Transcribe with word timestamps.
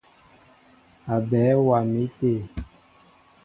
Aɓέɛ 1.15 1.53
waá 1.67 1.83
mi 1.91 2.03
té. 2.17 2.31